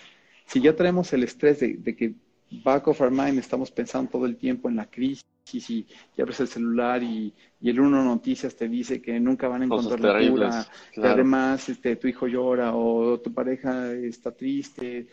[0.46, 2.14] si ya traemos el estrés de, de, que
[2.64, 6.40] back of our mind estamos pensando todo el tiempo en la crisis y, y abres
[6.40, 10.30] el celular y, y, el uno noticias te dice que nunca van a encontrar la
[10.30, 15.08] cura, que además este, tu hijo llora o tu pareja está triste,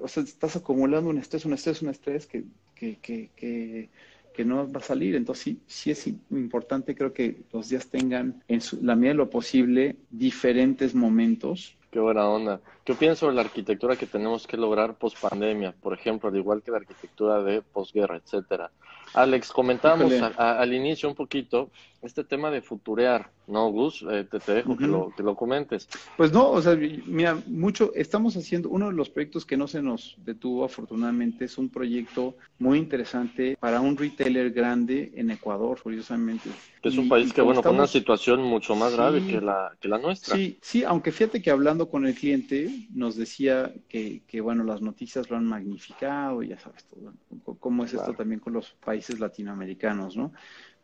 [0.00, 3.90] o sea, estás acumulando un estrés, un estrés, un estrés que, que, que, que
[4.34, 5.14] que no va a salir.
[5.14, 9.30] Entonces sí, sí es importante, creo que los días tengan en la medida de lo
[9.30, 11.76] posible diferentes momentos.
[11.90, 12.60] Qué buena onda.
[12.84, 15.72] ¿Qué opinas sobre la arquitectura que tenemos que lograr post pandemia?
[15.72, 18.72] Por ejemplo, al igual que la arquitectura de posguerra, etcétera.
[19.14, 21.70] Alex, comentábamos al inicio un poquito
[22.04, 24.04] este tema de futurear, ¿no, Gus?
[24.10, 25.88] Eh, te, dejo que, lo, que lo comentes.
[26.16, 29.80] Pues no, o sea, mira, mucho, estamos haciendo, uno de los proyectos que no se
[29.80, 36.50] nos detuvo afortunadamente es un proyecto muy interesante para un retailer grande en Ecuador, curiosamente.
[36.82, 39.98] es un país que, bueno, con una situación mucho más grave que la, que la
[39.98, 40.36] nuestra.
[40.36, 44.82] Sí, sí, aunque fíjate que hablando con el cliente nos decía que, que bueno, las
[44.82, 47.14] noticias lo han magnificado, y ya sabes, todo,
[47.58, 50.32] cómo es esto también con los países latinoamericanos, ¿no?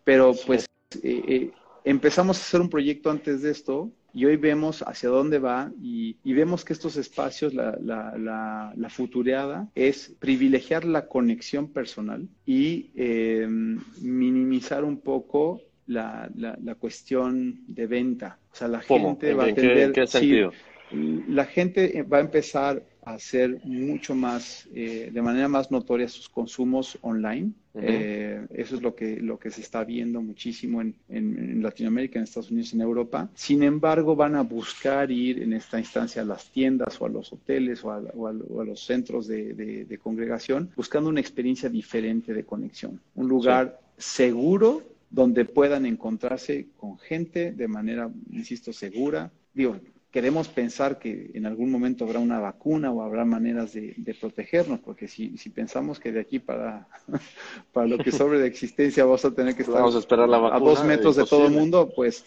[0.04, 0.66] Pero pues
[1.02, 1.50] eh, eh,
[1.84, 6.16] empezamos a hacer un proyecto antes de esto y hoy vemos hacia dónde va y,
[6.24, 13.80] vemos que estos espacios, la, la, la, futureada, es privilegiar la conexión personal y em,
[14.00, 18.38] minimizar un poco la, la, cuestión de venta.
[18.52, 19.92] O sea, la gente va a tener...
[19.92, 20.52] ¿Qué, sentido?
[20.92, 22.82] la gente va a empezar
[23.14, 27.52] hacer mucho más, eh, de manera más notoria sus consumos online.
[27.74, 32.24] Eh, eso es lo que, lo que se está viendo muchísimo en, en, Latinoamérica, en
[32.24, 33.30] Estados Unidos, en Europa.
[33.34, 37.32] Sin embargo, van a buscar ir en esta instancia a las tiendas o a los
[37.32, 38.32] hoteles o a,
[38.64, 43.00] los centros de, congregación, buscando una experiencia diferente de conexión.
[43.14, 49.30] Un lugar seguro donde puedan encontrarse con gente de manera, insisto, segura.
[49.54, 49.76] Digo,
[50.10, 55.06] queremos pensar que en algún momento habrá una vacuna o habrá maneras de, protegernos, porque
[55.06, 56.88] si, si, pensamos que de aquí para,
[57.72, 60.58] para lo que sobre de existencia vamos a tener que estar a, esperar la a
[60.58, 62.24] dos metros de todo el mundo, pues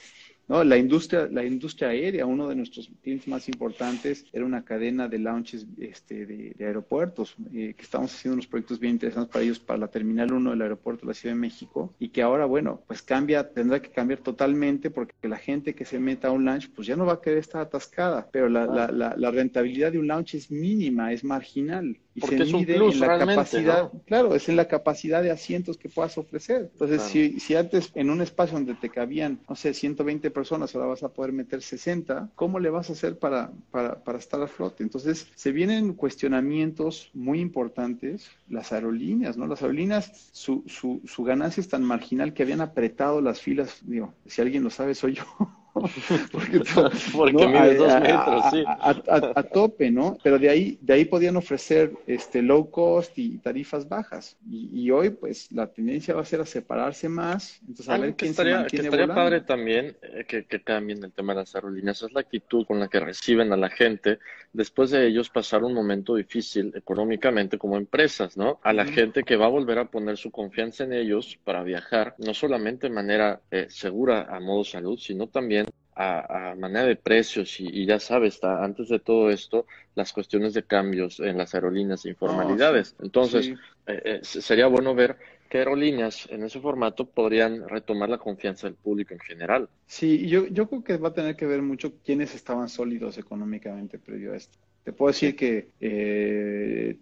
[0.48, 0.64] ¿no?
[0.64, 5.20] La industria, la industria aérea, uno de nuestros clientes más importantes, era una cadena de
[5.20, 9.80] launches este, de, aeropuertos, eh, que estamos haciendo unos proyectos bien interesantes para ellos, para
[9.80, 13.02] la Terminal 1 del aeropuerto de la Ciudad de México, y que ahora, bueno, pues
[13.02, 16.88] cambia, tendrá que cambiar totalmente porque la gente que se meta a un launch, pues
[16.88, 20.36] ya no va a querer estar atascada, pero la, la, la rentabilidad de un launch
[20.36, 25.24] es mínima, es marginal y se mide en la capacidad, claro, es en la capacidad
[25.24, 26.70] de asientos que puedas ofrecer.
[26.74, 30.88] Entonces, si, si antes en un espacio donde te cabían, no sé, 120 personas, ahora
[30.88, 34.48] vas a poder meter 60, ¿cómo le vas a hacer para, para, para estar a
[34.48, 34.84] flote?
[34.84, 39.48] Entonces, se vienen cuestionamientos muy importantes, las aerolíneas, ¿no?
[39.48, 44.14] Las aerolíneas, su, su, su ganancia es tan marginal que habían apretado las filas, digo,
[44.26, 45.24] si alguien lo sabe, soy yo.
[46.32, 46.62] porque,
[47.14, 48.64] porque mide dos metros, sí.
[48.68, 50.18] A, tope, ¿no?
[50.24, 54.38] Pero de ahí, de ahí podían ofrecer este low cost y tarifas bajas.
[54.50, 57.60] Y, hoy, pues, la tendencia va a ser a separarse más.
[57.62, 61.12] Entonces, a ver quién estaría, se que estaría padre también eh, que, que, cambien el
[61.12, 62.04] tema de las aerolíneas.
[62.04, 64.20] Es la actitud con la que reciben a la gente
[64.54, 68.60] después de ellos pasar un momento difícil económicamente como empresas, ¿no?
[68.64, 72.16] A la gente que va a volver a poner su confianza en ellos para viajar,
[72.20, 75.63] no solamente de manera eh, segura a modo salud, sino también
[75.96, 79.66] a, manera de precios y, ya sabes, está, antes de todo esto,
[79.96, 82.96] las cuestiones de cambios en las aerolíneas e informalidades.
[83.02, 83.50] Entonces,
[83.88, 85.18] eh, eh, sería bueno ver
[85.50, 89.70] qué aerolíneas en ese formato podrían retomar la confianza del público en general.
[89.86, 94.00] Sí, yo, yo creo que va a tener que ver mucho quiénes estaban sólidos económicamente
[94.00, 94.58] previo a esto.
[94.84, 96.98] Te puedo decir que eh,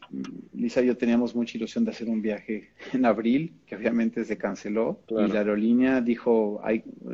[0.53, 4.37] Lisa y yo teníamos mucha ilusión de hacer un viaje en abril, que obviamente se
[4.37, 6.61] canceló, y la aerolínea dijo,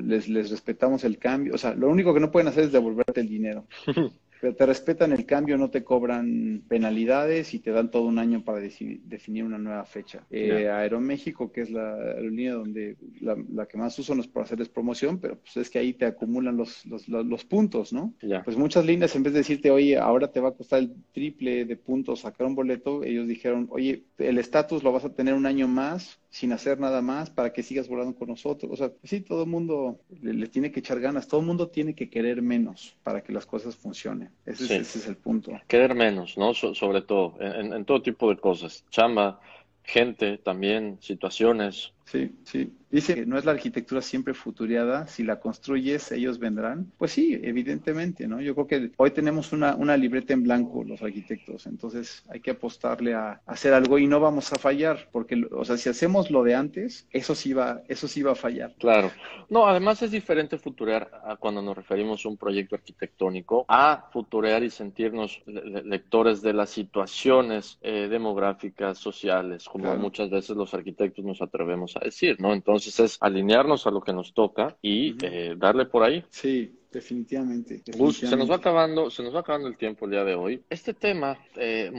[0.04, 3.22] les, les respetamos el cambio, o sea, lo único que no pueden hacer es devolverte
[3.22, 3.66] el dinero.
[4.40, 8.44] pero te respetan el cambio, no te cobran penalidades y te dan todo un año
[8.44, 10.26] para definir una nueva fecha.
[10.30, 14.70] Eh, Aeroméxico, que es la aerolínea donde la, que más uso no es para hacerles
[14.70, 18.14] promoción, pero pues es que ahí te acumulan los, los, los, puntos, ¿no?
[18.44, 21.66] Pues muchas líneas, en vez de decirte, oye, ahora te va a costar el triple
[21.66, 25.46] de puntos sacar un boleto, ellos dijeron, oye, el estatus lo vas a tener un
[25.46, 28.72] año más sin hacer nada más para que sigas volando con nosotros.
[28.72, 31.96] O sea, sí, todo el mundo le, tiene que echar ganas, todo el mundo tiene
[31.96, 34.30] que querer menos para que las cosas funcionen.
[34.46, 35.60] Ese, es, el punto.
[35.68, 36.54] Querer menos, ¿no?
[36.54, 38.86] sobre todo, en, todo tipo de cosas.
[38.92, 39.42] Chamba,
[39.84, 41.92] gente también, situaciones.
[42.06, 42.72] Sí, sí.
[42.90, 46.92] Dice que no es la arquitectura siempre futuriada, si la construyes ellos vendrán.
[46.98, 48.40] Pues sí, evidentemente, ¿no?
[48.40, 52.52] Yo creo que hoy tenemos una, una libreta en blanco los arquitectos, entonces hay que
[52.52, 56.44] apostarle a, hacer algo y no vamos a fallar, porque, o sea, si hacemos lo
[56.44, 58.74] de antes, eso sí va, eso sí va a fallar.
[58.80, 59.12] Claro.
[59.50, 64.64] No, además es diferente futurear a cuando nos referimos a un proyecto arquitectónico, a futurear
[64.64, 71.42] y sentirnos lectores de las situaciones eh, demográficas, sociales, como muchas veces los arquitectos nos
[71.42, 72.54] atrevemos a decir, ¿no?
[72.54, 76.24] Entonces, entonces es alinearnos a lo que nos toca y eh, darle por ahí.
[76.30, 80.36] Sí, Definitivamente, se nos va acabando, se nos va acabando el tiempo el día de
[80.36, 80.64] hoy.
[80.70, 81.92] Este tema, eh,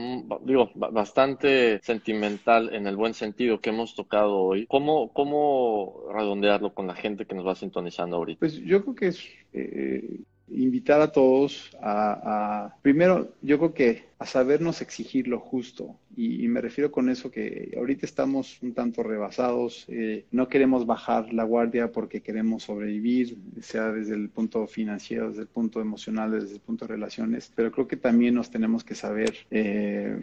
[0.43, 4.65] digo, bastante sentimental en el buen sentido que hemos tocado hoy.
[4.65, 8.39] ¿Cómo, cómo redondearlo con la gente que nos va sintonizando ahorita?
[8.39, 9.23] Pues yo creo que es
[9.53, 15.95] eh, invitar a todos a, primero, yo creo que a sabernos exigir lo justo.
[16.15, 21.33] Y, me refiero con eso que ahorita estamos un tanto rebasados, eh, no queremos bajar
[21.33, 26.55] la guardia porque queremos sobrevivir, sea desde el punto financiero, desde el punto emocional, desde
[26.55, 30.19] el punto de relaciones, pero creo que también nos tenemos que saber, eh,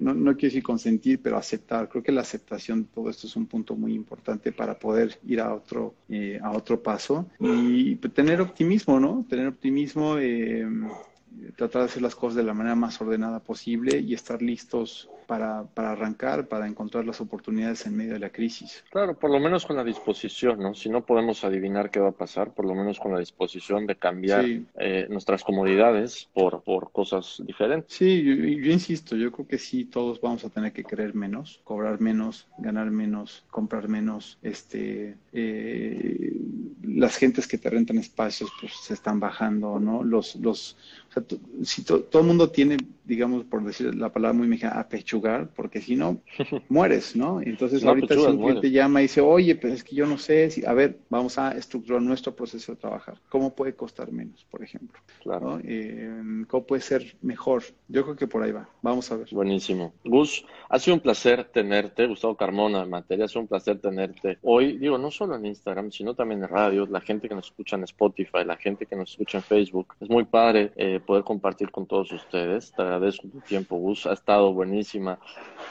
[0.00, 1.88] no, no quiero decir consentir, pero aceptar.
[1.88, 5.40] Creo que la aceptación de todo esto es un punto muy importante para poder ir
[5.40, 9.26] a otro, eh, a otro paso y tener optimismo, ¿no?
[9.28, 10.16] Tener optimismo
[11.56, 15.64] tratar de hacer las cosas de la manera más ordenada posible y estar listos para,
[15.64, 18.84] para arrancar, para encontrar las oportunidades en medio de la crisis.
[18.90, 20.74] Claro, por lo menos con la disposición, ¿no?
[20.74, 23.96] Si no podemos adivinar qué va a pasar, por lo menos con la disposición de
[23.96, 27.96] cambiar eh, nuestras comodidades por, por cosas diferentes.
[27.96, 31.60] Sí, yo, yo, insisto, yo creo que sí, todos vamos a tener que creer menos,
[31.64, 36.36] cobrar menos, ganar menos, comprar menos, este, eh,
[36.94, 40.02] las gentes que te rentan espacios pues se están bajando, ¿no?
[40.04, 40.76] Los, los,
[41.08, 41.24] o sea,
[41.64, 45.96] si todo el mundo tiene, digamos, por decir la palabra muy mexicana, apechugar, porque si
[45.96, 46.20] no,
[46.68, 47.40] mueres, ¿no?
[47.40, 50.50] Entonces ahorita si un cliente llama y dice, oye, pues es que yo no sé,
[50.50, 53.20] si, a ver, vamos a estructurar nuestro proceso de trabajar.
[53.28, 55.00] ¿Cómo puede costar menos, por ejemplo?
[55.22, 55.60] Claro.
[55.64, 57.64] Eh, ¿Cómo puede ser mejor?
[57.88, 58.68] Yo creo que por ahí va.
[58.82, 59.28] Vamos a ver.
[59.32, 59.94] Buenísimo.
[60.04, 64.38] Gus, ha sido un placer tenerte, Gustavo Carmona, en materia, ha sido un placer tenerte
[64.42, 67.76] hoy, digo, no solo en Instagram, sino también en radio, la gente que nos escucha
[67.76, 69.94] en Spotify, la gente que nos escucha en Facebook.
[70.00, 72.72] Es muy padre eh, poder compartir con todos ustedes.
[72.72, 74.06] Te agradezco tu tiempo, Gus.
[74.06, 75.18] Ha estado buenísima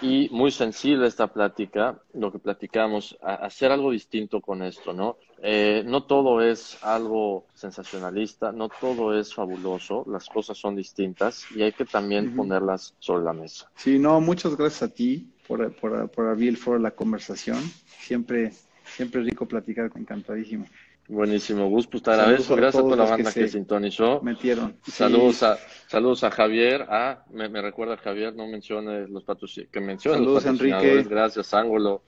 [0.02, 5.18] y muy sensible esta plática, lo que platicamos, hacer algo distinto con esto, ¿no?
[5.46, 11.64] Eh, no todo es algo sensacionalista, no todo es fabuloso, las cosas son distintas y
[11.64, 13.70] hay que también ponerlas sobre la mesa.
[13.76, 17.60] Sí, no, muchas gracias a ti por, por, por abrir el foro de la conversación.
[18.00, 18.54] Siempre,
[18.86, 20.66] siempre rico platicar, encantadísimo.
[21.08, 22.56] Buenísimo, Gus, pues te agradezco.
[22.56, 24.22] Gracias a toda la banda que, sintonizó.
[24.22, 24.78] Metieron.
[24.84, 26.86] Saludos a saludos a Javier.
[26.90, 29.72] Ah, me, recuerda Javier, no mencione los patrocinadores.
[29.72, 31.04] Que mencione saludos, Enrique.
[31.04, 32.04] Gracias, Ángulo.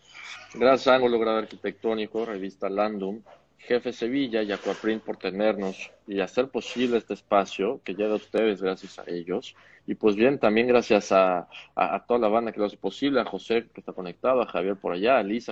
[0.53, 3.21] Gracias, Ángulo Grado Arquitectónico, revista Landum.
[3.57, 8.61] Jefe Sevilla y Aquaprint por tenernos y hacer posible este espacio que llega a ustedes
[8.61, 9.55] gracias a ellos.
[9.87, 13.25] Y pues bien, también gracias a, a toda la banda que lo hace posible, a
[13.25, 15.51] José que está conectado, a Javier por allá, a Lisa.